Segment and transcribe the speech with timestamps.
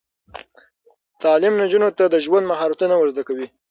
[1.23, 3.47] تعلیم نجونو ته د ژوند مهارتونه ور زده کوي.